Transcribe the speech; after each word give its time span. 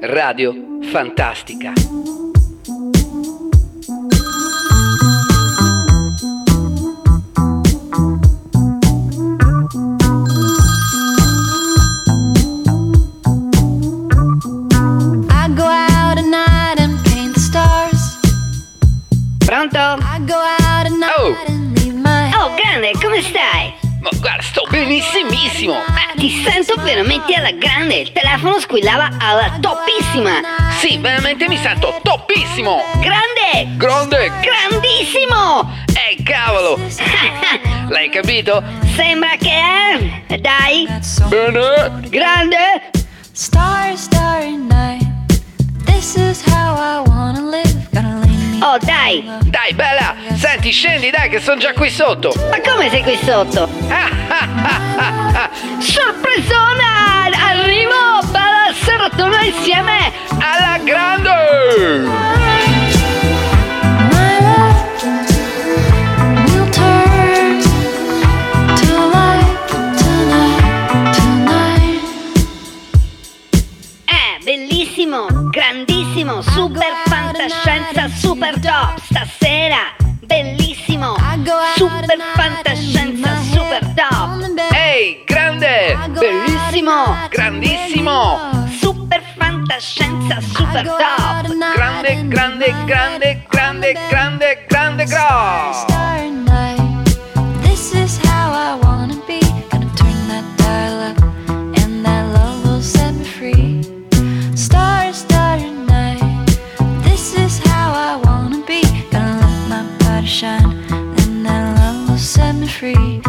Radio 0.00 0.80
Fantastica. 0.90 1.72
Telefono 28.38 28.60
squillava 28.60 29.10
alla 29.18 29.58
topissima. 29.60 30.40
Sì, 30.78 30.98
veramente 30.98 31.48
mi 31.48 31.56
sento 31.56 31.98
toppissimo. 32.02 32.82
Grande! 33.00 33.76
Grande. 33.76 34.30
Grandissimo! 34.40 35.68
Eh, 35.86 36.22
cavolo. 36.22 36.78
L'hai 37.88 38.08
capito? 38.10 38.62
Sembra 38.94 39.30
che 39.36 39.50
è... 39.50 40.38
Dai! 40.38 40.86
Bene. 41.26 42.00
Grande! 42.08 42.90
Starry, 43.32 43.96
starry 43.96 44.56
night. 44.56 45.06
This 45.84 46.14
is 46.14 46.42
how 46.44 46.76
I 46.76 47.02
wanna 47.08 47.40
live. 47.40 47.88
Gonna. 47.92 48.20
Oh, 48.60 48.78
dai! 48.78 49.24
Dai, 49.44 49.74
bella. 49.74 50.14
Senti, 50.34 50.70
scendi, 50.70 51.10
dai, 51.10 51.28
che 51.28 51.40
sono 51.40 51.60
già 51.60 51.72
qui 51.72 51.90
sotto. 51.90 52.32
Ma 52.50 52.60
come 52.60 52.88
sei 52.88 53.02
qui 53.02 53.18
sotto? 53.24 53.68
Sorpresona! 55.78 56.97
Insieme! 59.48 60.12
Alla 60.40 60.78
grande. 60.84 62.17
Fantascienza, 89.78 90.40
super 90.40 90.84
top, 90.84 91.46
Grande, 91.74 92.28
grande, 92.28 92.74
grande, 92.86 93.42
grande, 93.48 93.94
grande, 94.08 94.56
grande. 94.68 95.04
This 97.62 97.94
is 97.94 98.18
how 98.26 98.52
I 98.52 98.74
wanna 98.82 99.14
be. 99.26 99.40
Gonna 99.70 99.90
turn 99.94 100.28
that 100.28 100.44
dial 100.56 101.00
up, 101.10 101.18
and 101.48 102.04
that 102.04 102.24
love 102.34 102.64
will 102.64 102.82
set 102.82 103.14
me 103.14 103.24
free. 103.24 103.82
Starry, 104.56 105.12
starry 105.12 105.70
night. 105.86 106.20
This 107.04 107.34
is 107.34 107.58
how 107.60 107.92
I 107.92 108.16
wanna 108.24 108.64
be. 108.66 108.82
Gonna 109.10 109.40
let 109.40 109.68
my 109.68 109.82
body 109.98 110.26
shine, 110.26 110.72
and 110.90 111.46
that 111.46 111.78
love 111.78 112.08
will 112.08 112.18
set 112.18 112.54
me 112.56 112.66
free. 112.66 113.22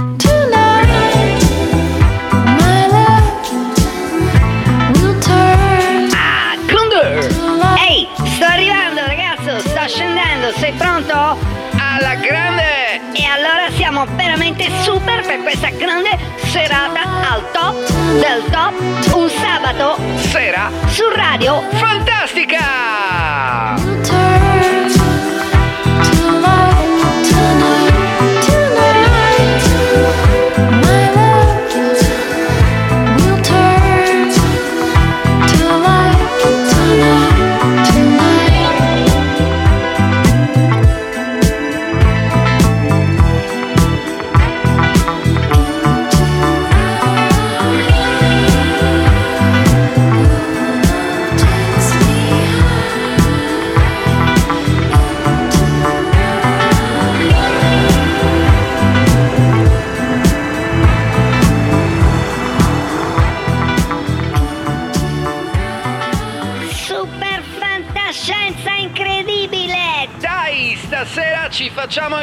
Veramente 14.59 14.83
super 14.83 15.25
per 15.25 15.41
questa 15.41 15.69
grande 15.69 16.17
serata 16.45 17.01
al 17.31 17.49
top 17.51 17.89
del 18.19 18.43
top, 18.51 18.73
un 19.15 19.27
sabato 19.29 19.97
Sera 20.17 20.69
su 20.87 21.07
radio 21.09 21.63
fantastica. 21.71 23.77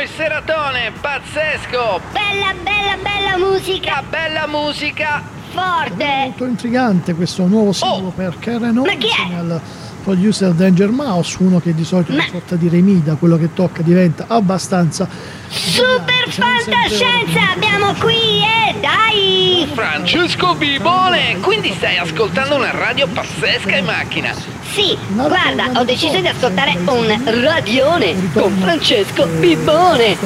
Il 0.06 0.12
seratone, 0.15 0.93
pazzesco. 1.00 2.00
Bella, 2.12 2.55
bella, 2.62 2.97
bella 3.03 3.37
musica! 3.44 4.03
Bella 4.09 4.47
musica. 4.47 5.21
Forte! 5.50 6.05
Molto 6.27 6.44
intrigante 6.44 7.15
questo 7.15 7.47
nuovo 7.47 7.72
singolo 7.72 8.09
Oh. 8.09 8.11
per 8.12 8.39
Karen 8.39 8.78
O 8.78 8.84
Producer 10.11 10.53
Danger 10.53 10.91
Mouse, 10.91 11.37
uno 11.41 11.59
che 11.59 11.75
di 11.75 11.84
solito 11.84 12.12
è 12.12 12.15
una 12.15 12.27
sorta 12.31 12.55
di 12.55 12.69
remida, 12.69 13.17
quello 13.17 13.37
che 13.37 13.53
tocca 13.53 13.83
diventa 13.83 14.27
abbastanza 14.28 15.09
Super 15.49 16.31
sempre- 16.31 16.62
fantascienza 16.62 17.50
abbiamo 17.50 17.93
qui, 17.94 18.15
eh! 18.15 18.75
Dai! 18.78 19.69
Francesco 19.75 20.55
Bibone, 20.55 21.39
quindi 21.41 21.72
stai 21.72 21.97
ascoltando 21.99 22.55
una 22.55 22.71
radio 22.71 23.09
pazzesca 23.09 23.75
in 23.75 23.84
macchina. 23.84 24.33
Sì, 24.72 24.97
guarda, 25.09 25.71
ho 25.75 25.83
deciso 25.83 26.21
di 26.21 26.28
ascoltare 26.28 26.77
un 26.84 27.41
radione 27.43 28.31
con 28.33 28.56
Francesco 28.59 29.27
Bibone! 29.27 30.16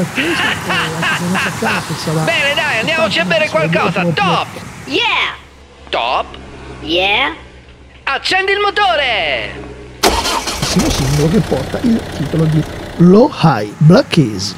Bene, 2.25 2.55
dai, 2.55 2.81
andiamoci 2.81 3.19
a 3.19 3.25
bere 3.25 3.49
qualcosa. 3.49 4.05
Top, 4.13 4.47
Yeah! 4.85 5.37
top. 5.89 6.27
Yeah! 6.83 7.35
Accendi 8.03 8.53
il 8.53 8.59
motore. 8.59 9.69
Bellissimo 10.73 11.05
singolo 11.05 11.29
che 11.29 11.41
porta 11.41 11.81
il 11.83 12.01
titolo 12.17 12.45
di 12.45 12.63
Low 12.99 13.29
High 13.43 13.73
Black 13.79 14.07
Keys. 14.07 14.55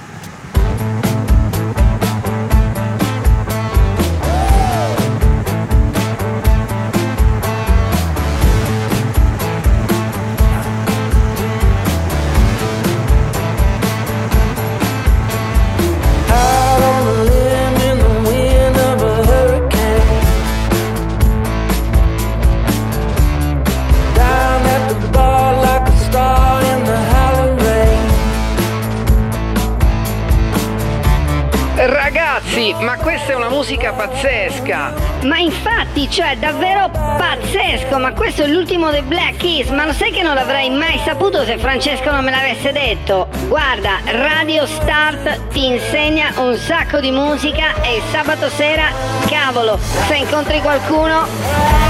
Cioè, 36.12 36.36
davvero 36.36 36.90
pazzesco, 36.90 37.98
ma 37.98 38.12
questo 38.12 38.42
è 38.42 38.46
l'ultimo 38.46 38.90
dei 38.90 39.00
Black 39.00 39.38
Keys, 39.38 39.70
ma 39.70 39.86
lo 39.86 39.94
sai 39.94 40.10
che 40.10 40.20
non 40.20 40.34
l'avrei 40.34 40.68
mai 40.68 41.00
saputo 41.06 41.42
se 41.42 41.56
Francesco 41.56 42.10
non 42.10 42.22
me 42.22 42.30
l'avesse 42.30 42.70
detto? 42.70 43.28
Guarda, 43.48 43.98
Radio 44.04 44.66
Start 44.66 45.48
ti 45.48 45.64
insegna 45.64 46.30
un 46.36 46.54
sacco 46.56 47.00
di 47.00 47.10
musica 47.10 47.80
e 47.80 48.02
sabato 48.10 48.50
sera, 48.50 48.90
cavolo, 49.26 49.78
se 50.06 50.16
incontri 50.16 50.60
qualcuno, 50.60 51.81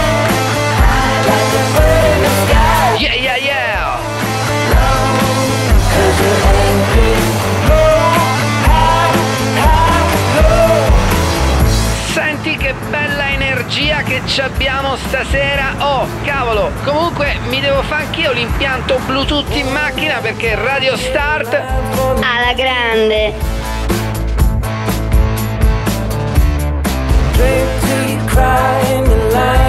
stasera. 15.12 15.74
Oh, 15.78 16.08
cavolo, 16.24 16.70
comunque 16.84 17.36
mi 17.50 17.60
devo 17.60 17.82
fare 17.82 18.04
anch'io 18.04 18.32
l'impianto 18.32 18.98
Bluetooth 19.04 19.54
in 19.54 19.70
macchina 19.70 20.20
perché 20.20 20.54
Radio 20.54 20.96
Start 20.96 21.52
Alla 21.52 22.54
grande. 22.56 23.34
Drink 27.32 27.80
till 27.80 28.08
you 28.08 28.24
cry 28.24 28.94
in 28.94 29.04
the 29.04 29.61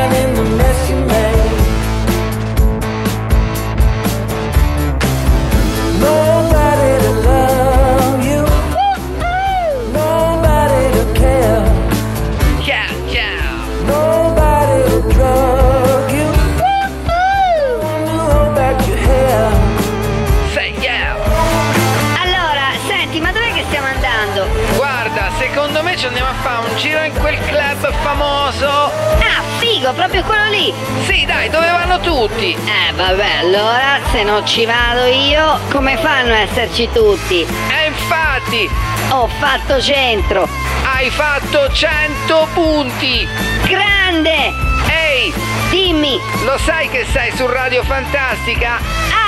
figo, 29.63 29.94
proprio 29.94 30.24
quello 30.24 30.50
lì. 30.50 30.74
Sì, 31.06 31.25
dai, 31.25 31.50
dove 31.50 31.68
vanno 31.69 32.00
tutti? 32.00 32.51
Eh, 32.54 32.92
vabbè, 32.94 33.38
allora, 33.39 34.00
se 34.12 34.24
non 34.24 34.45
ci 34.45 34.65
vado 34.65 35.06
io, 35.06 35.60
come 35.71 35.98
fanno 35.98 36.33
a 36.33 36.39
esserci 36.39 36.89
tutti? 36.92 37.42
E 37.42 37.88
infatti, 37.88 38.69
Ho 39.12 39.27
fatto 39.39 39.81
centro. 39.81 40.48
hai 40.95 41.10
fatto 41.10 41.71
100 41.71 42.48
punti. 42.54 43.27
Grande! 43.68 44.54
Ehi, 44.89 45.33
Dimmi, 45.69 46.19
lo 46.45 46.57
sai 46.60 46.89
che 46.89 47.06
sei 47.12 47.31
su 47.36 47.45
Radio 47.48 47.83
Fantastica? 47.83 48.80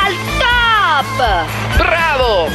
al 0.05 0.15
top! 0.37 1.77
Bravo! 1.77 2.49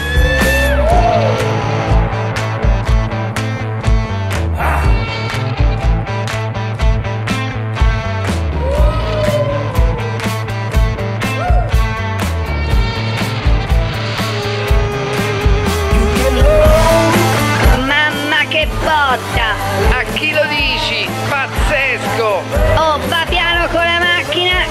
Botta! 18.83 19.55
A 19.91 20.03
chi 20.15 20.33
lo 20.33 20.45
dici? 20.47 21.09
Pazzesco! 21.29 22.43
Oh, 22.77 22.99
va 23.09 23.25
piano 23.29 23.67
con 23.69 23.83
la 23.83 23.99
macchina! 23.99 24.63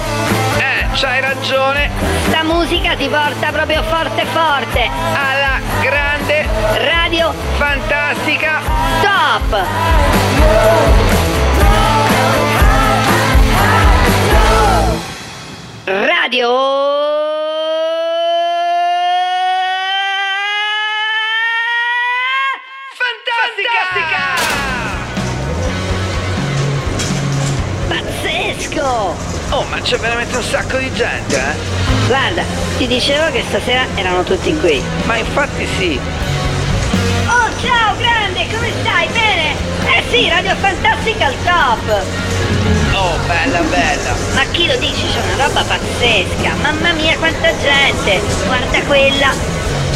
Eh, 0.58 0.88
c'hai 0.94 1.22
ragione. 1.22 1.90
Sta 2.28 2.44
musica 2.44 2.96
ti 2.96 3.08
porta 3.08 3.52
proprio 3.52 3.84
forte 3.84 4.26
forte! 4.26 4.90
Alla 5.14 5.60
grande, 5.82 6.48
Radio 6.92 7.34
fantastica. 7.58 8.62
top! 9.02 10.59
Sacco 30.50 30.78
di 30.78 30.92
gente, 30.94 31.36
eh? 31.36 32.08
Guarda, 32.08 32.42
ti 32.80 32.88
dicevo 32.88 33.32
che 33.32 33.44
stasera 33.50 33.86
erano 33.94 34.24
tutti 34.24 34.58
qui. 34.58 34.82
Ma 35.06 35.18
infatti 35.18 35.68
sì. 35.78 36.00
Oh, 37.28 37.50
ciao 37.62 37.96
grande, 37.98 38.48
come 38.52 38.72
stai? 38.82 39.08
Bene? 39.10 39.54
Eh 39.86 40.04
sì, 40.10 40.28
Radio 40.28 40.56
Fantastica 40.56 41.28
al 41.28 41.36
top! 41.44 42.04
Oh, 42.94 43.18
bella, 43.28 43.60
bella. 43.60 44.16
Ma 44.34 44.44
chi 44.50 44.66
lo 44.66 44.76
dice? 44.78 45.06
C'è 45.14 45.22
una 45.22 45.46
roba 45.46 45.62
pazzesca! 45.62 46.56
Mamma 46.64 46.94
mia 46.94 47.16
quanta 47.20 47.52
gente! 47.60 48.20
Guarda 48.48 48.82
quella! 48.88 49.32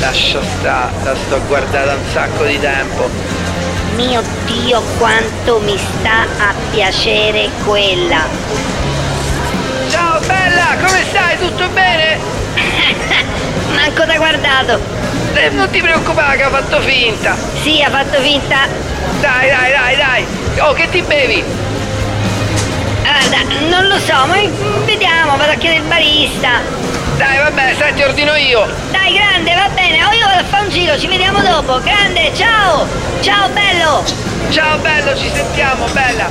Lascia 0.01 0.39
sta, 0.59 0.91
la 1.03 1.15
sto 1.15 1.41
guardando 1.47 1.87
da 1.87 1.93
un 1.95 2.11
sacco 2.11 2.43
di 2.43 2.59
tempo. 2.59 3.09
Mio 3.95 4.21
Dio 4.45 4.83
quanto 4.99 5.59
mi 5.61 5.75
sta 5.77 6.21
a 6.37 6.53
piacere 6.69 7.49
quella! 7.65 8.72
Bella, 10.53 10.77
come 10.85 11.03
stai? 11.09 11.37
Tutto 11.39 11.67
bene? 11.69 12.19
Manco 13.73 14.05
da 14.05 14.17
guardato! 14.17 14.79
Eh, 15.33 15.49
non 15.49 15.67
ti 15.71 15.81
preoccupare 15.81 16.37
che 16.37 16.45
ho 16.45 16.51
fatto 16.51 16.79
finta. 16.81 17.35
Sì, 17.63 17.81
ha 17.81 17.89
fatto 17.89 18.21
finta! 18.21 18.67
Dai, 19.19 19.49
dai, 19.49 19.71
dai, 19.71 19.95
dai. 19.95 20.25
Oh, 20.59 20.73
che 20.73 20.87
ti 20.91 21.01
bevi? 21.01 21.43
Guarda, 23.01 23.37
non 23.67 23.87
lo 23.87 23.97
so, 23.97 24.13
ma 24.27 24.35
vediamo, 24.85 25.37
vado 25.37 25.53
a 25.53 25.55
chiedere 25.55 25.81
il 25.81 25.87
barista! 25.87 26.59
Dai, 27.17 27.37
vabbè, 27.37 27.73
senti, 27.75 28.03
ordino 28.03 28.35
io. 28.35 28.67
Dai 28.91 29.11
grande, 29.11 29.55
va 29.55 29.69
bene, 29.69 30.05
oh 30.05 30.11
io 30.11 30.27
vado 30.27 30.39
a 30.39 30.43
fare 30.43 30.63
un 30.65 30.69
giro, 30.69 30.99
ci 30.99 31.07
vediamo 31.07 31.41
dopo! 31.41 31.79
Grande, 31.79 32.31
ciao! 32.35 32.85
Ciao 33.21 33.49
bello! 33.49 34.03
Ciao, 34.51 34.77
bello, 34.77 35.17
ci 35.17 35.31
sentiamo, 35.33 35.87
bella. 35.93 36.29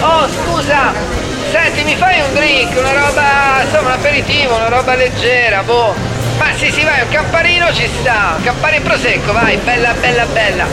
Oh, 0.00 0.26
scusa. 0.26 1.25
Senti, 1.50 1.84
mi 1.84 1.94
fai 1.96 2.20
un 2.20 2.34
drink, 2.34 2.76
una 2.76 2.92
roba, 2.92 3.62
insomma, 3.62 3.88
un 3.88 3.92
aperitivo, 3.92 4.56
una 4.56 4.68
roba 4.68 4.94
leggera, 4.94 5.62
boh. 5.62 5.94
Ma 6.38 6.46
sì, 6.56 6.70
sì, 6.70 6.82
vai, 6.82 7.00
un 7.02 7.08
campanino 7.08 7.72
ci 7.72 7.88
sta. 8.00 8.34
Un 8.36 8.44
campanino 8.44 8.82
prosecco, 8.82 9.32
vai, 9.32 9.56
bella, 9.58 9.92
bella, 9.92 10.24
bella. 10.26 10.66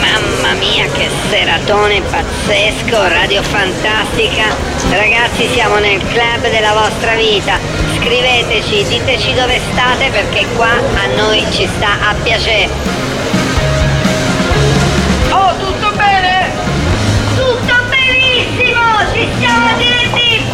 Mamma 0.00 0.52
mia 0.58 0.86
che 0.92 1.08
seratone 1.30 2.02
pazzesco, 2.02 3.08
radio 3.08 3.42
fantastica. 3.42 4.44
Ragazzi 4.90 5.48
siamo 5.54 5.78
nel 5.78 6.02
club 6.12 6.50
della 6.50 6.72
vostra 6.72 7.14
vita. 7.14 7.58
Scriveteci, 7.96 8.84
diteci 8.84 9.32
dove 9.32 9.60
state 9.72 10.10
perché 10.10 10.44
qua 10.54 10.72
a 10.72 11.06
noi 11.16 11.44
ci 11.50 11.68
sta 11.76 12.08
a 12.08 12.14
piacere. 12.22 13.03
Benissimo! 19.24 20.14
Ci 20.14 20.40
stiamo 20.40 20.53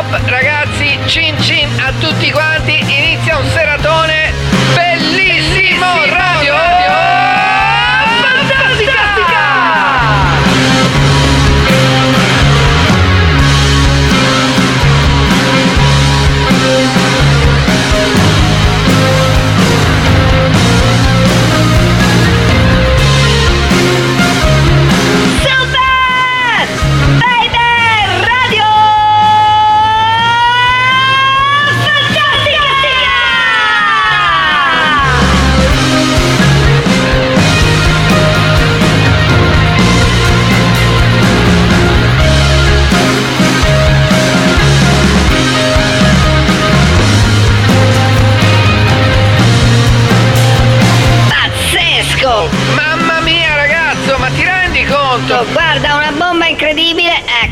al 0.00 0.06
top, 0.08 0.28
ragazzi, 0.28 0.98
cin 1.06 1.38
cin 1.40 1.68
a 1.78 1.92
tutti 1.98 2.30
quanti, 2.30 2.78
inizia 2.80 3.36
un 3.36 3.46
seratone 3.50 4.32
bellissimo, 4.74 6.29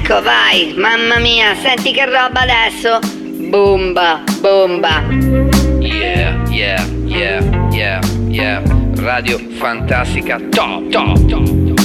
Ecco, 0.01 0.23
vai. 0.23 0.75
Mamma 0.77 1.19
mia, 1.19 1.55
senti 1.57 1.93
che 1.93 2.05
roba 2.05 2.41
adesso. 2.41 2.99
Bomba, 3.51 4.23
bomba. 4.41 5.03
Yeah, 5.81 6.49
yeah, 6.49 6.85
yeah, 7.05 7.43
yeah, 7.71 8.01
yeah. 8.29 8.63
Radio 8.97 9.39
fantastica 9.59 10.39
top, 10.51 10.89
top, 10.89 11.27
top. 11.27 11.77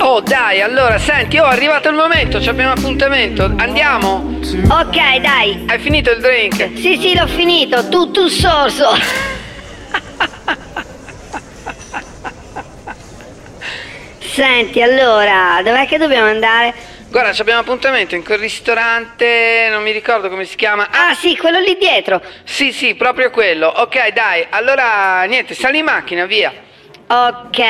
Oh 0.00 0.20
dai, 0.20 0.60
allora 0.60 0.98
senti, 0.98 1.38
oh 1.38 1.44
è 1.44 1.52
arrivato 1.52 1.88
il 1.88 1.94
momento, 1.94 2.38
abbiamo 2.38 2.72
appuntamento, 2.72 3.50
andiamo? 3.56 4.31
Ok, 4.44 5.18
dai. 5.20 5.64
Hai 5.68 5.78
finito 5.78 6.10
il 6.10 6.20
drink? 6.20 6.70
Sì, 6.76 6.98
sì, 7.00 7.14
l'ho 7.14 7.28
finito. 7.28 7.88
Tutto 7.88 8.22
un 8.22 8.28
sorso. 8.28 8.90
Senti, 14.18 14.80
allora, 14.82 15.60
dov'è 15.62 15.86
che 15.86 15.98
dobbiamo 15.98 16.28
andare? 16.28 16.74
Guarda, 17.08 17.32
ci 17.32 17.42
abbiamo 17.42 17.60
appuntamento 17.60 18.14
in 18.14 18.24
quel 18.24 18.38
ristorante, 18.38 19.68
non 19.70 19.82
mi 19.82 19.90
ricordo 19.90 20.30
come 20.30 20.44
si 20.44 20.56
chiama. 20.56 20.88
Ah, 20.90 21.08
Ah, 21.08 21.14
sì, 21.14 21.36
quello 21.36 21.58
lì 21.60 21.76
dietro. 21.78 22.22
sì, 22.44 22.72
sì, 22.72 22.94
proprio 22.94 23.30
quello. 23.30 23.66
Ok, 23.68 24.08
dai, 24.12 24.46
allora 24.50 25.22
niente, 25.24 25.54
sali 25.54 25.78
in 25.78 25.84
macchina, 25.84 26.24
via. 26.24 26.52
Ok, 27.08 27.60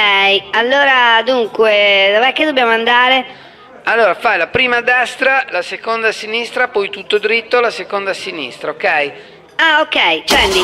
allora, 0.53 1.21
dunque, 1.25 2.13
dov'è 2.15 2.33
che 2.33 2.45
dobbiamo 2.45 2.71
andare? 2.71 3.25
Allora, 3.85 4.15
fai 4.15 4.39
la 4.39 4.47
prima 4.47 4.77
a 4.77 4.81
destra, 4.81 5.45
la 5.51 5.61
seconda 5.63 6.09
a 6.09 6.13
sinistra, 6.13 6.69
poi 6.69 6.89
tutto 6.89 7.19
dritto, 7.19 7.59
la 7.61 7.71
seconda 7.71 8.11
a 8.11 8.15
sinistra, 8.15 8.71
ok? 8.71 8.85
Ah, 9.57 9.81
ok, 9.81 9.97
accendi. 10.21 10.61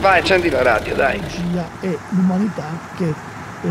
Vai, 0.00 0.20
accendi 0.20 0.48
la 0.48 0.62
radio, 0.62 0.94
dai. 0.94 1.20
tecnologia 1.20 1.68
e 1.80 1.98
l'umanità 2.10 2.64
che 2.96 3.04
eh, 3.04 3.68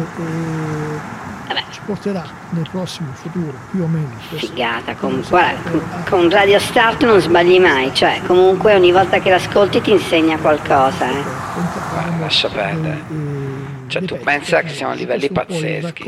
eh, 1.55 1.63
ci 1.71 1.79
porterà 1.85 2.23
nel 2.51 2.67
prossimo 2.69 3.11
futuro 3.13 3.57
più 3.71 3.81
o 3.81 3.87
meno. 3.87 4.09
Figata, 4.35 4.93
con, 4.93 5.23
guarda, 5.27 5.69
con- 5.69 6.03
con 6.07 6.29
Radio 6.29 6.59
Start 6.59 7.03
non 7.03 7.19
sbagli 7.19 7.59
mai, 7.59 7.93
cioè, 7.95 8.21
comunque 8.27 8.75
ogni 8.75 8.91
volta 8.91 9.19
che 9.19 9.31
l'ascolti 9.31 9.81
ti 9.81 9.91
insegna 9.91 10.37
qualcosa, 10.37 11.09
eh. 11.09 11.23
Guarda, 11.23 12.17
lascia 12.19 12.49
perdere. 12.49 13.03
Cioè, 13.87 14.03
tu 14.03 14.19
pensa 14.19 14.61
che 14.61 14.69
siamo 14.69 14.91
a 14.91 14.95
livelli 14.95 15.29
pazzeschi. 15.31 16.03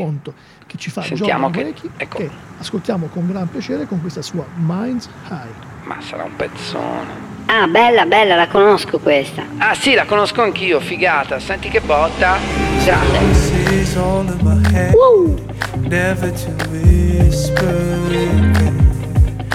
Che 0.70 0.78
ci 0.78 0.92
fa 0.92 1.02
Sentiamo 1.02 1.50
Giorgio 1.50 1.58
che- 1.58 1.64
Grechi, 1.82 1.90
ecco. 1.98 2.18
che 2.20 2.30
ascoltiamo 2.60 3.08
con 3.08 3.28
gran 3.28 3.50
piacere 3.50 3.88
con 3.88 4.00
questa 4.02 4.22
sua 4.22 4.46
Minds 4.56 5.10
High. 5.30 5.86
Ma 5.86 5.98
sarà 6.00 6.24
un 6.26 6.36
pezzone. 6.36 7.28
Ah, 7.48 7.66
bella, 7.66 8.06
bella, 8.06 8.36
la 8.36 8.48
conosco 8.48 9.00
questa. 9.00 9.44
Ah 9.58 9.74
sì, 9.74 9.96
la 9.96 10.06
conosco 10.06 10.44
anch'io, 10.44 10.80
figata. 10.80 11.40
Senti 11.40 11.70
che 11.70 11.82
botta. 11.82 12.38
Grande. 12.86 13.18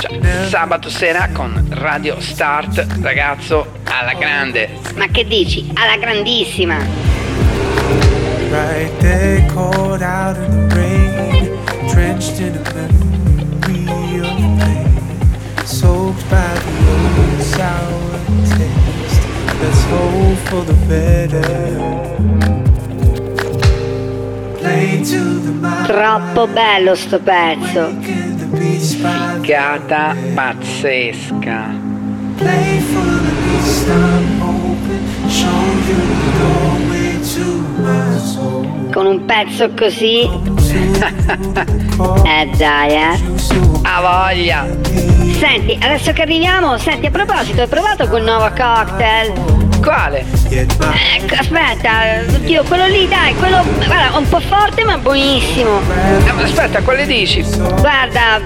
Cioè, 0.01 0.47
sabato 0.49 0.89
sera 0.91 1.29
con 1.33 1.65
Radio 1.71 2.21
Start, 2.21 2.85
ragazzo, 3.01 3.75
alla 3.85 4.15
grande. 4.15 4.71
Ma 4.97 5.07
che 5.07 5.25
dici? 5.25 5.71
Alla 5.75 5.97
grandissima. 5.97 6.77
Right 8.55 8.95
there, 9.01 9.51
caught 9.51 10.01
out 10.01 10.37
in 10.37 10.51
the 10.53 10.77
rain, 10.77 11.59
drenched 11.91 12.39
in 12.41 12.55
a 12.55 12.63
memory 12.73 14.21
of 14.21 14.31
pain, 14.61 15.67
soaked 15.67 16.23
by 16.31 16.55
the 16.65 16.75
old 16.95 17.43
sour 17.43 18.19
taste. 18.55 19.23
Let's 19.61 19.83
hope 19.91 20.39
for 20.49 20.63
the 20.71 20.79
better. 20.87 21.51
Play 24.59 25.03
to 25.03 25.21
the 25.41 25.51
mind, 25.51 25.87
Troppo 25.89 26.47
bello 26.47 26.95
sto 26.95 27.19
pezzo. 27.19 27.93
Figata 29.03 30.15
pazzesca. 30.37 31.61
play 32.39 32.81
for 32.81 33.11
the 33.27 33.35
beast 33.43 33.89
I'm 33.89 34.43
open, 34.43 35.03
show 35.29 35.63
you 35.89 35.99
the 36.23 36.31
doorway. 36.39 37.04
Con 38.95 39.07
un 39.07 39.25
pezzo 39.25 39.71
così. 39.77 40.31
Eh 42.25 42.51
dai, 42.57 42.93
eh. 42.93 43.21
A 43.83 44.01
voglia. 44.01 44.67
Senti, 45.39 45.79
adesso 45.81 46.13
che 46.13 46.23
arriviamo, 46.23 46.77
senti, 46.77 47.07
a 47.07 47.11
proposito, 47.11 47.61
hai 47.61 47.69
provato 47.69 48.09
quel 48.09 48.25
nuovo 48.25 48.49
cocktail? 48.49 49.33
Quale? 49.81 50.25
Ecco, 50.49 51.35
aspetta, 51.37 52.25
oddio, 52.35 52.65
quello 52.65 52.87
lì, 52.87 53.07
dai, 53.07 53.35
quello, 53.37 53.63
guarda, 53.87 54.19
un 54.19 54.29
po' 54.29 54.41
forte 54.41 54.85
ma 54.85 54.99
buonissimo. 54.99 55.81
Eh, 56.27 56.43
aspetta, 56.43 56.83
quale 56.83 57.07
dici? 57.07 57.43
Guarda, 57.43 58.41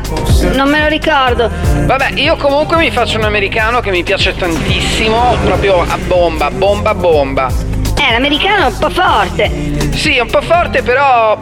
non 0.55 0.69
me 0.69 0.81
lo 0.81 0.89
ricordo. 0.89 1.51
Vabbè, 1.87 2.13
io 2.17 2.37
comunque 2.37 2.77
mi 2.77 2.91
faccio 2.91 3.17
un 3.17 3.25
americano 3.25 3.81
che 3.81 3.91
mi 3.91 4.03
piace 4.03 4.35
tantissimo, 4.37 5.37
proprio 5.45 5.81
a 5.81 5.99
bomba, 6.07 6.51
bomba, 6.51 6.95
bomba. 6.95 7.68
Eh, 7.99 8.13
l'americano 8.13 8.65
è 8.65 8.67
un 8.69 8.79
po' 8.79 8.91
forte. 8.91 9.51
Sì, 9.95 10.17
è 10.17 10.21
un 10.21 10.31
po' 10.31 10.43
forte, 10.43 10.83
però. 10.83 11.37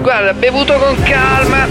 Guarda, 0.00 0.32
bevuto 0.32 0.74
con 0.74 1.02
calma. 1.02 1.66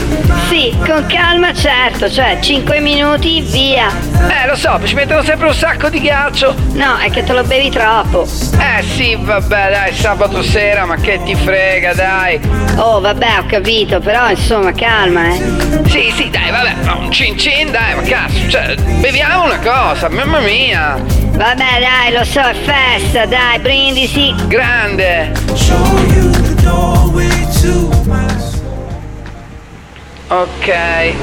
Sì, 0.50 0.76
con 0.86 1.06
calma, 1.08 1.54
certo, 1.54 2.10
cioè 2.10 2.40
5 2.42 2.80
minuti, 2.80 3.42
via. 3.42 3.90
Eh, 4.30 4.48
lo 4.48 4.56
so, 4.56 4.80
ci 4.84 4.96
mettono 4.96 5.22
sempre 5.22 5.48
un 5.48 5.54
sacco 5.54 5.90
di 5.90 6.00
ghiaccio. 6.00 6.56
No, 6.74 6.98
è 6.98 7.10
che 7.10 7.24
te 7.24 7.34
lo 7.34 7.44
bevi 7.44 7.70
troppo. 7.70 8.24
Eh 8.24 8.84
sì, 8.84 9.18
vabbè, 9.20 9.70
dai, 9.70 9.94
sabato 9.94 10.42
sera, 10.42 10.86
ma 10.86 10.96
che 10.96 11.22
ti 11.24 11.36
frega, 11.36 11.94
dai. 11.94 12.40
Oh, 12.78 13.00
vabbè, 13.00 13.40
ho 13.40 13.46
capito, 13.46 14.00
però 14.00 14.30
insomma, 14.30 14.72
calma, 14.74 15.28
eh. 15.28 15.42
Sì, 15.88 16.12
sì, 16.16 16.30
dai, 16.30 16.52
vabbè, 16.52 16.76
ma 16.84 16.96
un 16.96 17.12
cin 17.12 17.38
cin, 17.38 17.72
dai, 17.72 17.96
ma 17.96 18.02
cazzo, 18.02 18.50
cioè, 18.50 18.76
beviamo 18.76 19.46
una 19.46 19.60
cosa, 19.60 20.10
mamma 20.10 20.40
mia. 20.40 21.00
Vabbè, 21.38 21.80
dai, 21.80 22.14
lo 22.14 22.24
so, 22.24 22.42
è 22.42 22.54
festa, 22.56 23.28
dai, 23.28 23.60
brindisi. 23.60 24.34
Grande. 24.48 25.32
Ok. 30.30 31.14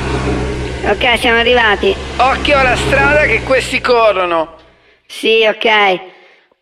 Ok, 0.84 1.18
siamo 1.18 1.38
arrivati. 1.40 1.96
Occhio 2.18 2.56
alla 2.56 2.76
strada 2.76 3.26
che 3.26 3.42
questi 3.42 3.80
corrono. 3.80 4.54
Sì, 5.04 5.44
ok. 5.48 5.66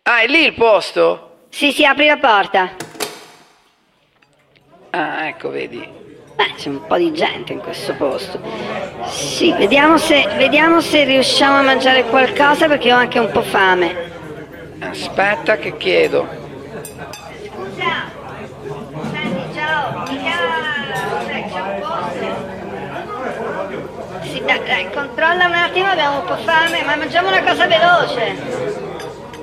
Ah, 0.01 0.21
è 0.21 0.27
lì 0.27 0.45
il 0.45 0.53
posto? 0.55 1.45
Sì, 1.51 1.71
sì, 1.71 1.85
apri 1.85 2.07
la 2.07 2.17
porta. 2.17 2.71
Ah, 4.89 5.27
ecco, 5.27 5.49
vedi. 5.51 6.02
Beh, 6.43 6.55
c'è 6.57 6.67
un 6.67 6.85
po' 6.85 6.97
di 6.97 7.13
gente 7.13 7.53
in 7.53 7.59
questo 7.59 7.93
posto. 7.93 8.37
Sì, 9.07 9.53
vediamo 9.53 9.97
se, 9.97 10.27
vediamo 10.35 10.81
se 10.81 11.05
riusciamo 11.05 11.59
a 11.59 11.61
mangiare 11.61 12.03
qualcosa 12.03 12.67
perché 12.67 12.91
ho 12.91 12.97
anche 12.97 13.17
un 13.17 13.31
po' 13.31 13.43
fame. 13.43 14.11
Aspetta 14.79 15.55
che 15.55 15.77
chiedo. 15.77 16.27
Scusa, 17.45 18.11
senti, 19.13 19.55
ciao, 19.55 20.03
c'è, 20.03 20.17
c'è 21.49 21.61
un 21.61 21.79
posto? 21.79 22.25
Sì, 24.23 24.43
dai, 24.43 24.63
dai, 24.65 24.91
controlla 24.91 25.45
un 25.45 25.53
attimo, 25.53 25.87
abbiamo 25.87 26.19
un 26.19 26.25
po' 26.25 26.37
fame, 26.37 26.83
ma 26.83 26.97
mangiamo 26.97 27.29
una 27.29 27.41
cosa 27.41 27.67
veloce. 27.67 28.35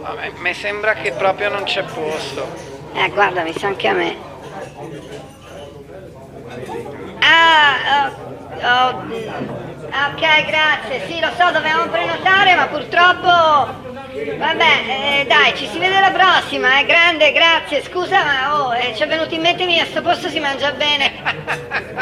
Vabbè, 0.03 0.33
mi 0.37 0.53
sembra 0.53 0.93
che 0.93 1.13
proprio 1.13 1.49
non 1.49 1.63
c'è 1.63 1.83
posto. 1.83 2.47
Eh, 2.93 3.09
guarda, 3.09 3.43
mi 3.43 3.55
sa 3.55 3.69
anche 3.69 3.89
a 3.89 3.95
me. 3.95 4.30
Ah, 7.53 8.07
oh, 8.07 8.23
oh, 8.63 9.03
ok, 10.13 10.45
grazie. 10.47 11.07
Sì, 11.09 11.19
lo 11.19 11.31
so, 11.37 11.51
dovevamo 11.51 11.91
prenotare, 11.91 12.55
ma 12.55 12.69
purtroppo... 12.69 13.89
Vabbè, 14.39 15.21
eh, 15.21 15.27
dai, 15.27 15.57
ci 15.57 15.67
si 15.67 15.79
vede 15.79 15.97
alla 15.97 16.11
prossima, 16.11 16.79
eh. 16.79 16.85
Grande, 16.85 17.33
grazie. 17.33 17.83
Scusa, 17.83 18.23
ma 18.23 18.67
oh, 18.67 18.75
eh, 18.75 18.95
ci 18.95 19.03
è 19.03 19.09
venuto 19.09 19.35
in 19.35 19.41
mente 19.41 19.67
che 19.67 19.81
a 19.81 19.85
sto 19.87 20.01
posto 20.03 20.29
si 20.29 20.39
mangia 20.39 20.71
bene. 20.73 21.59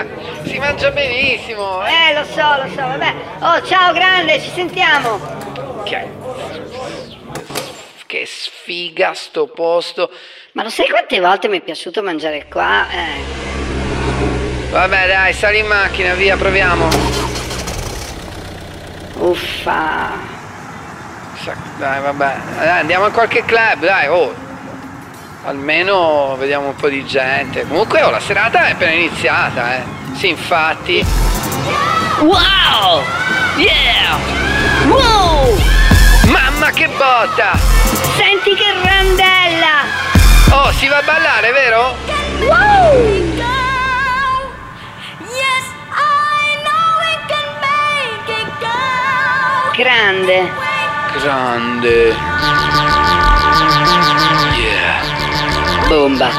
Si 0.44 0.58
mangia 0.58 0.90
benissimo, 0.90 1.84
eh. 1.84 2.10
Eh, 2.10 2.14
lo 2.14 2.24
so, 2.24 2.62
lo 2.62 2.68
so, 2.68 2.76
vabbè. 2.76 3.14
Oh, 3.40 3.62
ciao, 3.66 3.92
grande, 3.92 4.40
ci 4.40 4.50
sentiamo. 4.50 5.20
Che, 5.84 6.08
che 8.06 8.26
sfiga 8.26 9.14
sto 9.14 9.46
posto. 9.46 10.10
Ma 10.52 10.62
lo 10.62 10.70
sai 10.70 10.88
quante 10.88 11.20
volte 11.20 11.48
mi 11.48 11.58
è 11.58 11.62
piaciuto 11.62 12.02
mangiare 12.02 12.46
qua? 12.48 12.86
Eh. 12.90 13.37
Vabbè 14.70 15.06
dai, 15.06 15.32
sali 15.32 15.60
in 15.60 15.66
macchina, 15.66 16.12
via, 16.14 16.36
proviamo. 16.36 16.88
Uffa. 19.14 20.10
Dai, 21.78 22.00
vabbè. 22.00 22.36
Dai, 22.58 22.80
andiamo 22.80 23.06
a 23.06 23.10
qualche 23.10 23.44
club, 23.44 23.78
dai, 23.80 24.08
oh. 24.08 24.34
Almeno 25.44 26.36
vediamo 26.36 26.68
un 26.68 26.74
po' 26.74 26.88
di 26.88 27.06
gente. 27.06 27.66
Comunque 27.66 28.02
oh, 28.02 28.10
la 28.10 28.20
serata 28.20 28.66
è 28.66 28.72
appena 28.72 28.92
iniziata, 28.92 29.76
eh. 29.76 29.82
Sì, 30.14 30.28
infatti. 30.28 31.04
Wow! 32.18 33.02
Yeah! 33.56 34.18
Wow! 34.86 35.56
Mamma 36.26 36.70
che 36.72 36.88
botta! 36.88 37.56
Senti 38.16 38.54
che 38.54 38.74
randella! 38.82 39.86
Oh, 40.50 40.72
si 40.72 40.86
va 40.88 40.98
a 40.98 41.02
ballare, 41.02 41.52
vero? 41.52 41.96
Wow! 42.40 43.57
Grande. 49.78 50.50
Grande. 51.22 52.16
Yeah. 54.58 55.86
Bomba. 55.88 56.30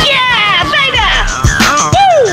Yeah, 0.00 0.64
baby! 0.72 1.04
Woo! 1.92 2.32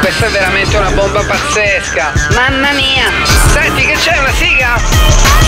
Questa 0.00 0.24
è 0.24 0.30
veramente 0.30 0.76
una 0.78 0.90
bomba 0.92 1.22
pazzesca. 1.24 2.27
Mamma 2.38 2.70
mia! 2.70 3.10
Senti 3.52 3.84
che 3.84 3.94
c'è 3.94 4.16
una 4.16 4.32
siga? 4.32 4.80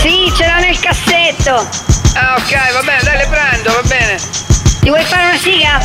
Sì, 0.00 0.32
ce 0.37 0.44
l'ho 0.44 0.59
nel 0.59 0.76
cassetto! 0.80 1.64
Ah 2.14 2.35
ok, 2.37 2.73
va 2.73 2.82
bene, 2.82 3.00
dai 3.04 3.16
le 3.16 3.26
prendo, 3.28 3.73
va 3.73 3.82
bene. 3.82 4.18
Ti 4.80 4.88
vuoi 4.88 5.04
fare 5.04 5.26
una 5.28 5.37
siga? 5.38 5.78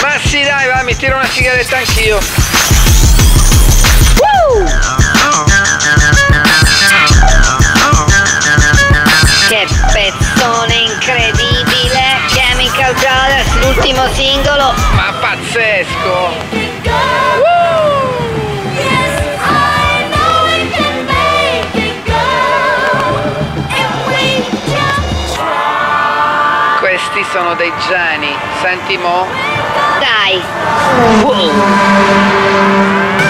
Ma 0.00 0.12
sì 0.24 0.44
dai, 0.44 0.68
va, 0.68 0.82
mi 0.84 0.94
tiro 0.94 1.16
una 1.16 1.26
sigaretta 1.26 1.78
anch'io. 1.78 2.20
Che 9.48 9.66
pezzone 9.92 10.74
incredibile! 10.74 12.20
Chemical 12.28 12.94
Brothers, 12.94 13.54
l'ultimo 13.54 14.08
singolo. 14.14 14.72
Ma 14.92 15.14
pazzesco! 15.18 16.63
Senti 28.94 29.02
mo? 29.02 29.26
Dai! 29.98 30.40
Grande! 31.20 33.23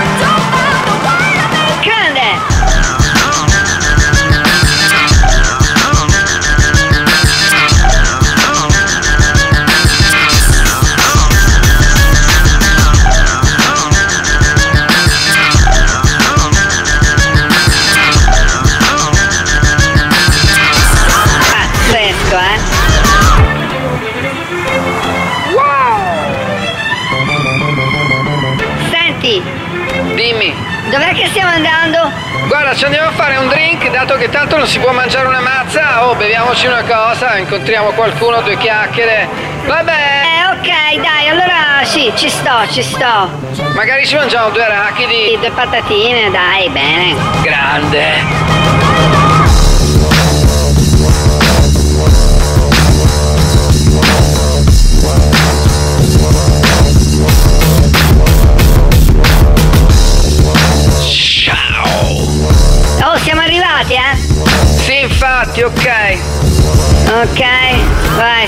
Ci 32.74 32.84
andiamo 32.86 33.08
a 33.08 33.12
fare 33.12 33.36
un 33.36 33.46
drink, 33.48 33.88
dato 33.90 34.16
che 34.16 34.28
tanto 34.28 34.56
non 34.56 34.66
si 34.66 34.78
può 34.80 34.90
mangiare 34.92 35.26
una 35.28 35.40
mazza. 35.40 36.06
Oh, 36.08 36.14
beviamoci 36.16 36.66
una 36.66 36.82
cosa, 36.82 37.36
incontriamo 37.38 37.90
qualcuno, 37.90 38.40
due 38.42 38.56
chiacchiere. 38.58 39.28
Vabbè, 39.64 39.92
Eh, 39.92 40.46
ok, 40.56 41.00
dai, 41.00 41.28
allora 41.28 41.84
sì, 41.84 42.12
ci 42.16 42.28
sto, 42.28 42.66
ci 42.70 42.82
sto. 42.82 43.30
magari 43.74 44.04
ci 44.06 44.16
mangiamo 44.16 44.50
due 44.50 44.64
arachidi. 44.64 45.28
Sì, 45.30 45.38
due 45.38 45.50
patatine, 45.52 46.30
dai, 46.30 46.68
bene. 46.70 47.14
Grande. 47.42 48.43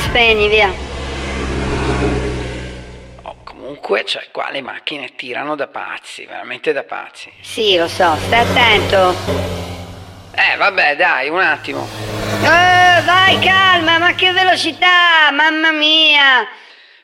Spegni, 0.07 0.49
via. 0.49 0.73
Oh, 3.23 3.37
comunque, 3.45 4.05
cioè, 4.05 4.29
qua 4.31 4.51
le 4.51 4.62
macchine 4.62 5.14
tirano 5.14 5.55
da 5.57 5.66
pazzi, 5.66 6.25
veramente 6.25 6.73
da 6.73 6.85
pazzi. 6.85 7.33
Sì, 7.40 7.77
lo 7.77 7.88
so, 7.88 8.16
stai 8.27 8.40
attento. 8.40 9.14
Eh, 10.35 10.57
vabbè, 10.57 10.97
dai, 10.97 11.29
un 11.29 11.40
attimo. 11.40 11.88
Eh, 12.42 13.03
vai, 13.05 13.38
calma, 13.40 13.99
ma 13.99 14.14
che 14.14 14.33
velocità, 14.33 15.31
mamma 15.33 15.73
mia. 15.73 16.47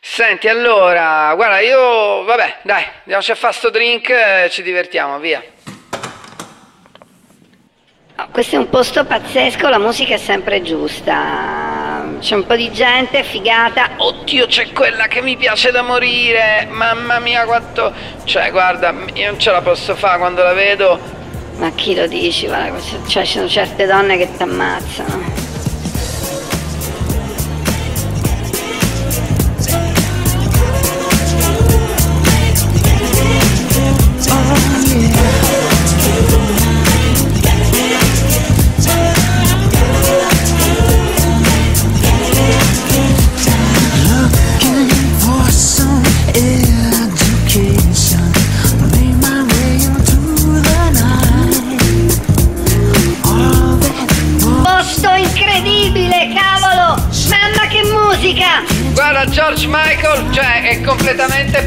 Senti, 0.01 0.49
allora, 0.49 1.33
guarda, 1.35 1.61
io, 1.61 2.25
vabbè, 2.25 2.59
dai, 2.63 2.85
andiamoci 2.99 3.31
a 3.31 3.35
fare 3.35 3.53
sto 3.53 3.71
drink 3.71 4.11
e 4.11 4.49
ci 4.51 4.63
divertiamo, 4.63 5.19
via. 5.19 5.43
Oh, 8.19 8.29
questo 8.31 8.57
è 8.57 8.59
un 8.59 8.69
posto 8.69 9.05
pazzesco, 9.05 9.69
la 9.69 9.79
musica 9.79 10.15
è 10.15 10.19
sempre 10.19 10.61
giusta. 10.63 11.62
C'è 12.23 12.37
un 12.37 12.47
po' 12.47 12.55
di 12.55 12.71
gente, 12.71 13.25
figata. 13.25 13.91
Oddio, 13.97 14.47
c'è 14.47 14.71
quella 14.73 15.09
che 15.09 15.21
mi 15.21 15.37
piace 15.37 15.73
da 15.73 15.83
morire. 15.83 16.69
Mamma 16.71 17.19
mia, 17.19 17.45
quanto. 17.45 17.93
Cioè, 18.23 18.53
guarda, 18.53 18.95
io 19.15 19.29
non 19.29 19.41
ce 19.41 19.51
la 19.51 19.61
posso 19.61 19.97
fare 19.97 20.19
quando 20.19 20.41
la 20.45 20.53
vedo. 20.53 21.01
Ma 21.57 21.73
chi 21.73 21.97
lo 21.97 22.07
dici? 22.07 22.47
Guarda, 22.47 22.79
cioè, 23.09 23.25
ci 23.25 23.33
sono 23.33 23.49
certe 23.49 23.87
donne 23.87 24.17
che 24.17 24.29
ti 24.37 24.41
ammazzano. 24.41 25.32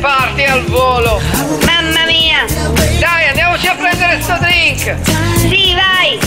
Party 0.06 0.44
al 0.44 0.64
volo. 0.66 1.20
Mamma 1.66 2.06
mia! 2.06 2.46
Dai, 3.00 3.28
andiamoci 3.28 3.66
a 3.66 3.74
prendere 3.74 4.22
sto 4.22 4.38
drink. 4.40 4.96
Sì, 5.40 5.74
vai! 5.74 6.20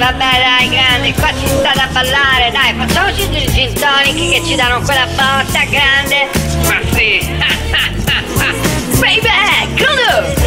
Vabbè, 0.00 0.16
dai, 0.16 0.68
grande, 0.70 1.12
qua 1.12 1.28
ci 1.38 1.46
sta 1.46 1.72
da 1.74 1.86
ballare, 1.92 2.50
dai, 2.50 2.74
facciamoci 2.74 3.28
due 3.28 3.44
gin 3.52 3.72
tonic 3.74 4.30
che 4.32 4.42
ci 4.46 4.54
danno 4.56 4.80
quella 4.80 5.04
botta, 5.04 5.64
grande. 5.68 6.28
Ma 6.66 6.80
sì. 6.94 7.18
Baby, 9.00 9.28
grande! 9.74 10.24
Baby, 10.24 10.39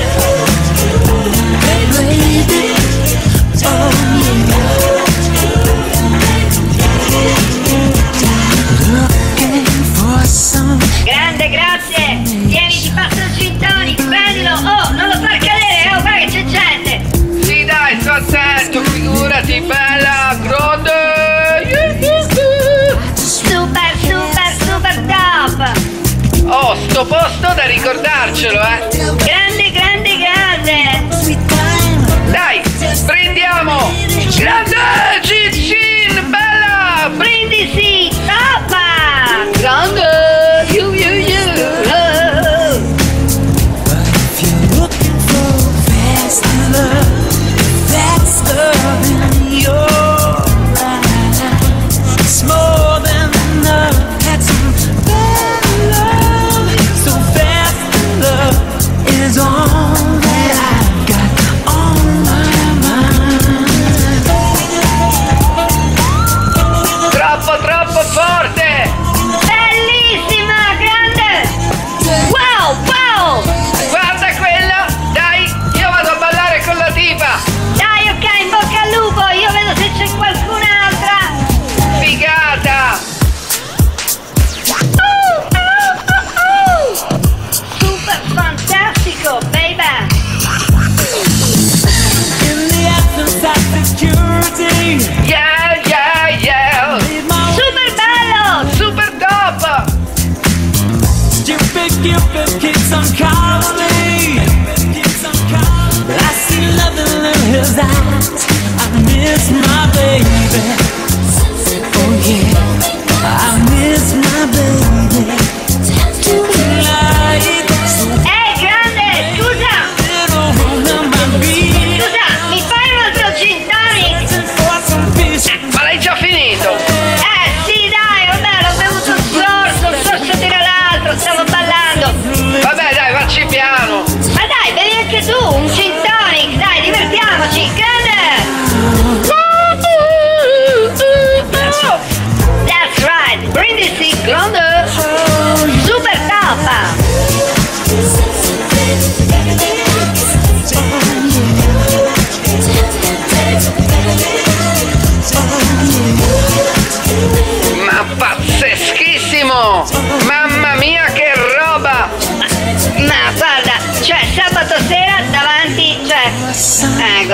ricordarcelo, 27.73 28.61
eh. 28.61 29.02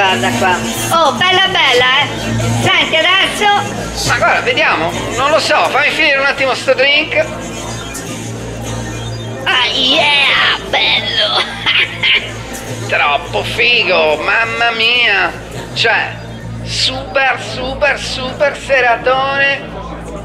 Guarda 0.09 0.29
qua. 0.39 0.57
Oh, 0.97 1.11
bella 1.13 1.47
bella, 1.49 1.85
eh! 2.01 2.07
Senti, 2.63 2.95
adesso... 2.95 4.07
Ma 4.07 4.17
guarda, 4.17 4.41
vediamo, 4.41 4.91
non 5.15 5.29
lo 5.29 5.39
so, 5.39 5.55
fammi 5.69 5.89
finire 5.91 6.17
un 6.17 6.25
attimo 6.25 6.53
sto 6.55 6.73
drink. 6.73 7.15
Ah, 9.43 9.67
yeah, 9.71 10.57
bello! 10.69 11.43
Troppo 12.89 13.43
figo, 13.43 14.17
mamma 14.17 14.71
mia! 14.71 15.31
Cioè, 15.73 16.15
super, 16.63 17.39
super, 17.53 17.99
super 17.99 18.57
seratone. 18.57 19.77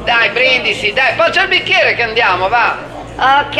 Dai, 0.04 0.30
brindisi, 0.30 0.92
dai, 0.92 1.14
poggia 1.14 1.42
il 1.42 1.48
bicchiere 1.48 1.94
che 1.94 2.02
andiamo, 2.02 2.48
va! 2.48 2.92
ok, 3.16 3.58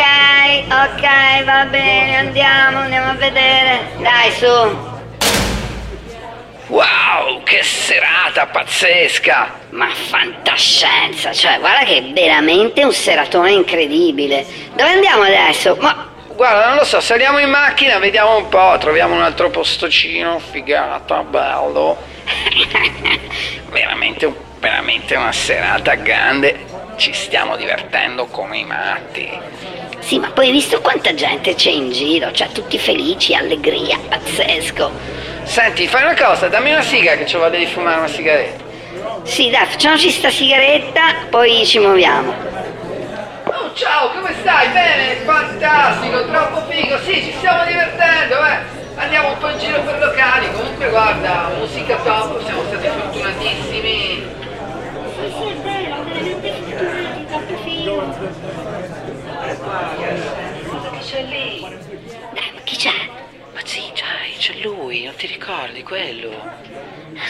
ok, 0.69 1.43
va 1.45 1.65
bene, 1.65 2.17
andiamo, 2.17 2.79
andiamo 2.79 3.11
a 3.11 3.13
vedere. 3.13 3.91
Dai, 3.99 4.31
su. 4.31 4.93
Wow, 6.67 7.43
che 7.43 7.61
serata 7.61 8.47
pazzesca! 8.47 9.59
Ma 9.69 9.87
fantascienza, 9.87 11.31
cioè, 11.31 11.59
guarda 11.59 11.85
che 11.85 11.97
è 11.97 12.03
veramente 12.11 12.83
un 12.83 12.91
seratone 12.91 13.51
incredibile. 13.51 14.43
Dove 14.73 14.89
andiamo 14.89 15.23
adesso? 15.23 15.77
Ma... 15.79 16.09
Guarda, 16.33 16.69
non 16.69 16.77
lo 16.77 16.83
so, 16.83 16.99
saliamo 16.99 17.37
in 17.37 17.49
macchina, 17.49 17.99
vediamo 17.99 18.37
un 18.37 18.49
po', 18.49 18.75
troviamo 18.79 19.13
un 19.13 19.21
altro 19.21 19.51
postocino, 19.51 20.39
figata, 20.39 21.21
bello. 21.21 21.97
veramente, 23.69 24.33
veramente 24.59 25.15
una 25.15 25.31
serata 25.31 25.93
grande. 25.93 26.65
Ci 26.95 27.13
stiamo 27.13 27.55
divertendo 27.57 28.25
come 28.25 28.57
i 28.57 28.65
matti. 28.65 29.29
Sì, 29.99 30.17
ma 30.17 30.31
poi 30.31 30.47
hai 30.47 30.51
visto 30.51 30.81
quanta 30.81 31.13
gente 31.13 31.53
c'è 31.53 31.69
in 31.69 31.91
giro? 31.91 32.31
Cioè, 32.31 32.49
tutti 32.51 32.79
felici, 32.79 33.35
allegria, 33.35 33.99
pazzesco. 34.09 35.24
Senti, 35.45 35.87
fai 35.87 36.03
una 36.03 36.15
cosa, 36.15 36.47
dammi 36.47 36.71
una 36.71 36.81
siga 36.81 37.15
che 37.15 37.25
ci 37.25 37.37
voglia 37.37 37.57
di 37.57 37.67
fumare 37.67 37.99
una 37.99 38.07
sigaretta. 38.07 38.63
Sì, 39.23 39.49
dai, 39.49 39.65
facciamoci 39.67 40.09
sta 40.09 40.29
sigaretta, 40.29 41.01
poi 41.29 41.65
ci 41.65 41.79
muoviamo. 41.79 42.33
Oh, 43.45 43.73
ciao, 43.73 44.09
come 44.09 44.33
stai? 44.41 44.67
Bene? 44.69 45.15
Fantastico, 45.23 46.25
troppo 46.27 46.61
figo. 46.69 46.97
Sì, 46.99 47.13
ci 47.13 47.33
stiamo 47.37 47.63
divertendo, 47.65 48.45
eh. 48.45 48.57
Andiamo 48.95 49.29
un 49.29 49.37
po' 49.37 49.49
in 49.49 49.59
giro 49.59 49.79
per 49.81 49.99
locali. 49.99 50.51
Comunque, 50.51 50.89
guarda, 50.89 51.51
musica 51.57 51.95
top, 51.97 52.43
siamo 52.43 52.63
stati 52.67 52.87
fortunatissimi. 52.87 54.27
Sì, 55.15 55.47
è 55.47 55.55
vero, 55.63 56.03
veramente 56.03 56.51
fortunati, 56.51 57.25
troppo 57.27 57.57
figo. 57.63 58.13
Cosa 60.67 60.89
che 60.89 60.99
c'è 60.99 61.21
lì? 61.23 61.65
Dai, 62.33 62.51
ma 62.53 62.61
chi 62.63 62.75
c'è? 62.75 62.93
Ma 63.53 63.61
sì, 63.63 63.81
c'hai, 63.93 64.34
c'è 64.45 64.53
lui, 64.61 65.05
non 65.05 65.15
ti 65.15 65.25
ricordi 65.25 65.81
quello? 65.81 66.29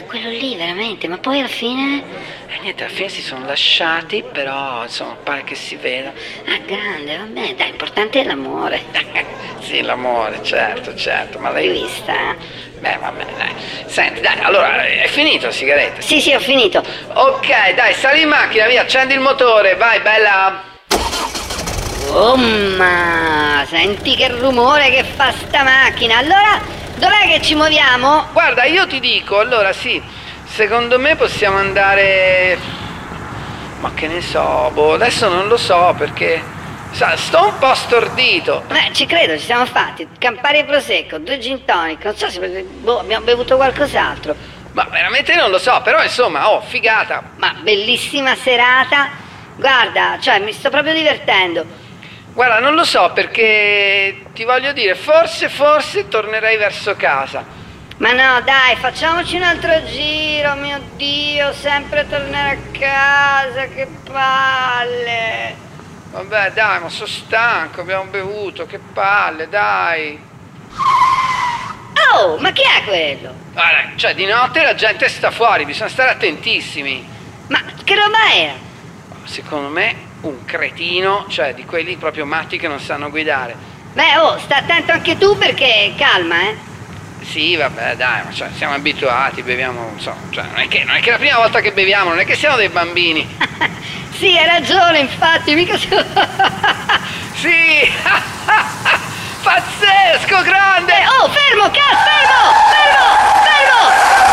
Quello 0.05 0.27
lì, 0.27 0.57
veramente, 0.57 1.07
ma 1.07 1.17
poi 1.17 1.39
alla 1.39 1.47
fine... 1.47 2.03
E 2.49 2.59
niente, 2.59 2.83
alla 2.83 2.91
fine 2.91 3.07
si 3.07 3.21
sono 3.21 3.45
lasciati, 3.45 4.21
però 4.21 4.83
insomma 4.83 5.15
pare 5.23 5.45
che 5.45 5.55
si 5.55 5.77
veda. 5.77 6.11
Ah, 6.45 6.57
grande, 6.65 7.15
vabbè, 7.15 7.53
dai, 7.53 7.67
l'importante 7.67 8.19
è 8.19 8.25
l'amore. 8.25 8.81
sì, 9.61 9.81
l'amore, 9.81 10.43
certo, 10.43 10.93
certo, 10.93 11.39
ma 11.39 11.51
L'hai 11.51 11.67
lei... 11.67 11.83
vista? 11.83 12.35
Beh, 12.79 12.97
vabbè, 12.99 13.25
dai. 13.37 13.53
Senti, 13.85 14.19
dai, 14.19 14.37
allora, 14.41 14.83
è 14.83 15.07
finito 15.07 15.45
la 15.45 15.53
sigaretta? 15.53 16.01
Sì, 16.01 16.19
sì, 16.19 16.33
ho 16.33 16.41
finito. 16.41 16.83
Ok, 17.13 17.75
dai, 17.75 17.93
sali 17.93 18.23
in 18.23 18.27
macchina, 18.27 18.67
via, 18.67 18.81
accendi 18.81 19.13
il 19.13 19.21
motore, 19.21 19.75
vai, 19.75 20.01
bella. 20.01 20.63
Oh, 22.09 22.35
ma 22.35 23.63
senti 23.69 24.17
che 24.17 24.27
rumore 24.27 24.89
che 24.89 25.05
fa 25.05 25.31
sta 25.31 25.63
macchina. 25.63 26.17
Allora, 26.17 26.83
dov'è 26.97 27.27
che 27.27 27.41
ci 27.41 27.55
muoviamo? 27.55 28.27
Guarda, 28.31 28.63
io 28.63 28.87
ti 28.87 28.99
dico, 28.99 29.39
allora 29.39 29.73
sì, 29.73 30.01
secondo 30.45 30.99
me 30.99 31.15
possiamo 31.15 31.57
andare... 31.57 32.57
Ma 33.79 33.93
che 33.93 34.07
ne 34.07 34.21
so, 34.21 34.71
boh, 34.73 34.93
adesso 34.93 35.29
non 35.29 35.47
lo 35.47 35.57
so 35.57 35.93
perché... 35.97 36.53
Sa, 36.91 37.17
sto 37.17 37.47
un 37.47 37.57
po' 37.57 37.75
stordito. 37.75 38.63
Beh, 38.67 38.91
ci 38.93 39.05
credo, 39.05 39.37
ci 39.37 39.43
siamo 39.43 39.65
fatti. 39.65 40.07
Campari 40.17 40.63
prosecco, 40.63 41.17
due 41.17 41.39
gin 41.39 41.65
tonic. 41.65 42.05
Non 42.05 42.15
so 42.15 42.29
se 42.29 42.39
boh, 42.39 42.99
abbiamo 42.99 43.25
bevuto 43.25 43.57
qualcos'altro. 43.57 44.33
Ma 44.71 44.87
veramente 44.89 45.35
non 45.35 45.49
lo 45.49 45.57
so, 45.57 45.81
però 45.83 46.01
insomma, 46.01 46.51
oh, 46.51 46.61
figata. 46.61 47.21
Ma 47.35 47.53
bellissima 47.61 48.33
serata. 48.35 49.09
Guarda, 49.57 50.17
cioè, 50.21 50.39
mi 50.39 50.53
sto 50.53 50.69
proprio 50.69 50.93
divertendo. 50.93 51.65
Guarda, 52.35 52.59
non 52.59 52.75
lo 52.75 52.83
so 52.83 53.11
perché 53.13 54.25
ti 54.33 54.43
voglio 54.43 54.73
dire, 54.73 54.93
forse, 54.93 55.47
forse 55.47 56.09
tornerei 56.09 56.57
verso 56.57 56.93
casa. 56.97 57.45
Ma 57.99 58.11
no, 58.11 58.41
dai, 58.41 58.75
facciamoci 58.75 59.37
un 59.37 59.43
altro 59.43 59.85
giro, 59.85 60.55
mio 60.55 60.81
Dio, 60.97 61.53
sempre 61.53 62.05
tornare 62.09 62.57
a 62.57 62.77
casa, 62.77 63.67
che 63.67 63.87
palle. 64.11 65.55
Vabbè, 66.11 66.51
dai, 66.51 66.81
ma 66.81 66.89
sono 66.89 67.07
stanco, 67.07 67.79
abbiamo 67.79 68.03
bevuto, 68.11 68.65
che 68.65 68.79
palle, 68.79 69.47
dai. 69.47 70.19
Oh, 72.11 72.37
ma 72.39 72.51
chi 72.51 72.63
è 72.63 72.83
quello? 72.83 73.33
Guarda, 73.53 73.91
cioè 73.95 74.13
di 74.13 74.25
notte 74.25 74.61
la 74.61 74.75
gente 74.75 75.07
sta 75.07 75.31
fuori, 75.31 75.63
bisogna 75.63 75.87
stare 75.87 76.09
attentissimi. 76.09 77.07
Ma 77.47 77.61
che 77.81 77.95
roba 77.95 78.33
era? 78.33 78.55
Secondo 79.23 79.69
me 79.69 79.95
un 80.27 80.45
cretino, 80.45 81.25
cioè 81.29 81.53
di 81.53 81.65
quelli 81.65 81.95
proprio 81.97 82.25
matti 82.25 82.57
che 82.57 82.67
non 82.67 82.79
sanno 82.79 83.09
guidare. 83.09 83.55
Beh, 83.93 84.17
oh, 84.17 84.37
sta 84.39 84.57
attento 84.57 84.91
anche 84.91 85.17
tu 85.17 85.37
perché 85.37 85.93
calma, 85.97 86.41
eh. 86.41 86.73
Sì, 87.21 87.55
vabbè, 87.55 87.95
dai, 87.95 88.23
ma 88.23 88.31
cioè, 88.31 88.49
siamo 88.55 88.73
abituati, 88.73 89.41
beviamo, 89.41 89.79
non 89.79 89.99
so, 89.99 90.13
cioè, 90.29 90.43
non 90.43 90.59
è, 90.59 90.67
che, 90.67 90.83
non 90.83 90.95
è 90.95 90.99
che 90.99 91.11
la 91.11 91.17
prima 91.17 91.37
volta 91.37 91.59
che 91.59 91.71
beviamo, 91.71 92.09
non 92.09 92.19
è 92.19 92.25
che 92.25 92.35
siamo 92.35 92.55
dei 92.55 92.69
bambini. 92.69 93.27
sì, 94.17 94.37
hai 94.37 94.45
ragione, 94.45 94.99
infatti, 94.99 95.55
mica 95.55 95.77
si... 95.77 95.87
sì! 97.33 97.91
Pazzesco, 99.43 100.41
grande! 100.43 100.93
Oh, 101.19 101.29
fermo, 101.29 101.69
Cal, 101.71 101.97
fermo! 102.03 102.53
Fermo! 102.69 103.05
Fermo! 103.43 104.24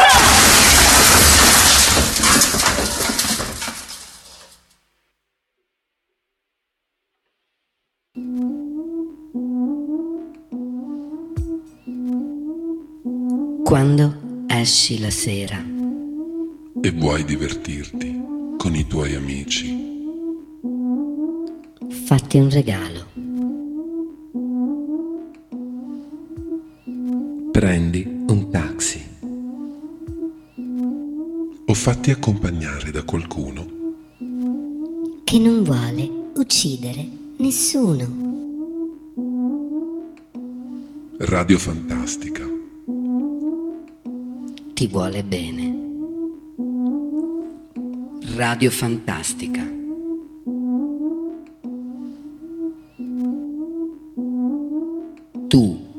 Quando 13.72 14.44
esci 14.48 15.00
la 15.00 15.08
sera, 15.08 15.56
e 16.82 16.90
vuoi 16.90 17.24
divertirti 17.24 18.22
con 18.58 18.74
i 18.74 18.86
tuoi 18.86 19.14
amici, 19.14 19.74
fatti 22.04 22.36
un 22.36 22.50
regalo. 22.50 23.06
prendi 27.50 28.24
un 28.26 28.50
taxi 28.50 29.02
o 31.64 31.72
fatti 31.72 32.10
accompagnare 32.10 32.90
da 32.90 33.02
qualcuno 33.04 33.66
che 35.24 35.38
non 35.38 35.62
vuole 35.62 36.10
uccidere 36.34 37.08
nessuno. 37.38 38.06
Radio 41.20 41.58
Fantastica. 41.58 42.41
Ti 44.82 44.88
vuole 44.88 45.22
bene. 45.22 45.78
Radio 48.34 48.68
Fantastica. 48.68 49.62
Tu 55.46 55.91